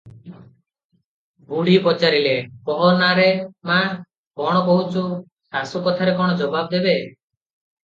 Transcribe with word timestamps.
ବୁଢ଼ୀ 1.51 1.75
ପଚାରିଲେ, 1.87 2.31
"କହ 2.71 2.81
ନା 3.03 3.11
ରେ 3.21 3.27
ମା, 3.71 3.77
କଣ 4.43 4.65
କହୁଛୁ?" 4.71 5.05
ଶାଶୁ 5.21 5.85
କଥାରେ 5.91 6.19
କଣ 6.25 6.41
ଜବାବ 6.43 6.75
ଦେବେ? 6.75 6.99